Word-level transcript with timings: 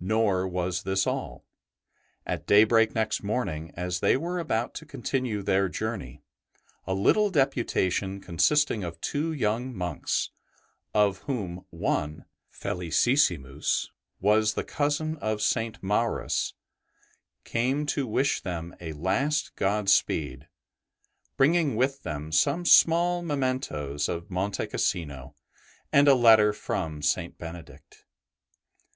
Nor 0.00 0.48
was 0.48 0.82
this 0.82 1.06
all. 1.06 1.44
At 2.26 2.48
daybreak 2.48 2.96
next 2.96 3.22
morning, 3.22 3.70
as 3.76 4.00
they 4.00 4.16
were 4.16 4.40
about 4.40 4.74
to 4.74 4.84
continue 4.84 5.40
their 5.40 5.68
journey, 5.68 6.20
a 6.84 6.94
little 6.94 7.30
deputation 7.30 8.20
consisting 8.20 8.82
of 8.82 9.00
two 9.00 9.32
young 9.32 9.72
monks, 9.72 10.32
of 10.92 11.18
whom 11.30 11.64
one, 11.70 12.24
Felicissimus, 12.50 13.90
was 14.18 14.54
the 14.54 14.64
cousin 14.64 15.16
of 15.18 15.40
St. 15.40 15.80
Maurus, 15.80 16.54
came 17.44 17.86
to 17.86 18.04
wish 18.04 18.40
them 18.40 18.74
a 18.80 18.94
last 18.94 19.54
godspeed, 19.54 20.48
bringing 21.36 21.76
with 21.76 22.02
them 22.02 22.32
some 22.32 22.64
small 22.64 23.22
mementoes 23.22 24.08
of 24.08 24.28
Monte 24.28 24.66
Cassino 24.66 25.36
and 25.92 26.08
a 26.08 26.16
letter 26.16 26.52
from 26.52 27.00
St. 27.00 27.38
Benedict. 27.38 28.04